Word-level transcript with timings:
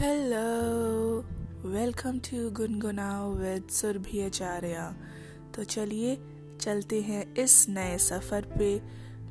Hello 0.00 1.20
welcome 1.68 2.18
to 2.18 2.50
Gungunao 2.50 3.34
with 3.34 3.68
Surabhi 3.70 4.20
Acharya 4.20 4.96
तो 5.54 5.64
चलिए, 5.64 6.18
चलते 6.60 7.00
हैं 7.00 7.34
इस 7.34 7.68
नए 7.68 7.98
सफ़र 7.98 8.40
पे 8.58 8.82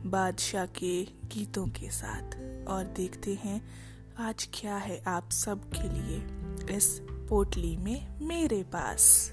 बादशाह 0.10 0.66
के 0.66 1.04
गीतों 1.04 1.68
के 1.68 1.90
साथ 1.90 2.38
और 2.68 2.94
देखते 2.98 3.34
हैं 3.34 3.62
आज 4.20 4.50
क्या 4.54 4.78
है 4.78 5.04
आप 5.08 5.32
सब 5.32 5.70
के 5.70 5.90
लिए 5.90 6.78
इस 6.78 7.02
पोटली 7.30 7.78
में 7.78 8.20
मेरे 8.22 8.64
पास। 8.64 9.32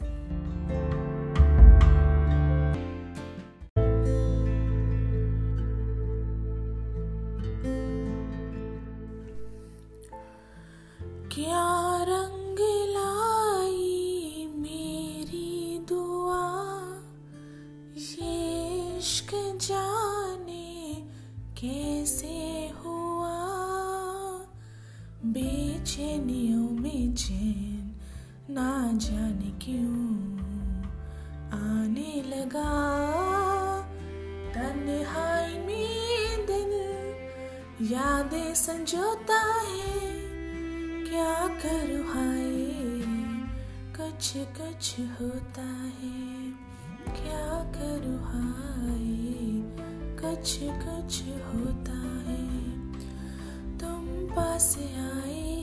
क्या 11.33 12.03
रंग 12.03 12.59
लाई 12.91 14.49
मेरी 14.57 15.79
दुआ? 15.89 16.47
ये 17.97 18.99
इश्क 18.99 19.31
जाने 19.35 20.95
कैसे 21.61 22.73
हुआ? 22.85 23.37
बेचैनियों 25.25 26.71
में 26.71 27.15
चैन 27.15 27.97
ना 28.51 28.93
जाने 28.93 29.51
क्यों? 29.65 30.03
आने 31.61 32.23
लगा 32.23 32.73
तन्हाई 34.55 35.59
में 35.59 36.47
दिल 36.47 36.73
यादें 37.93 38.55
संजोता 38.55 39.41
है 39.63 39.90
क्या 41.11 41.49
करूँ? 41.49 42.07
हाय, 42.07 42.61
कुछ 43.97 44.33
कुछ 44.37 45.01
होता 45.01 45.63
है। 45.63 46.51
क्या 47.05 47.73
करूँ? 47.73 48.19
हाय, 48.19 49.11
कुछ 50.23 50.59
कुछ 50.63 51.23
होता 51.23 51.99
है। 52.31 52.47
तुम 53.79 54.07
पास 54.37 54.79
आए, 54.79 55.61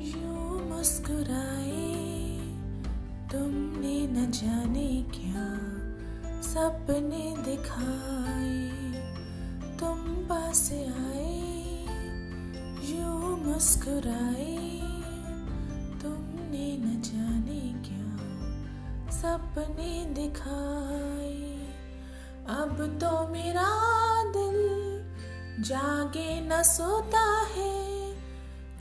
यूँ 0.00 0.68
मुस्कुराए। 0.68 1.94
तुमने 3.32 4.06
न 4.06 4.30
जाने 4.30 5.02
क्या 5.02 5.58
सपने 6.42 7.36
दिखाए। 7.38 8.93
मुस्कुराए 13.64 14.80
तुमने 16.02 16.78
न 16.78 17.02
जाने 17.04 17.60
क्या 17.86 18.10
सपने 19.10 20.04
दिखाए। 20.14 21.56
अब 22.60 22.98
तो 23.00 23.28
मेरा 23.28 23.70
दिल 24.24 24.60
जागे 25.62 26.40
न 26.40 26.62
सोता 26.62 27.40
है। 27.40 28.12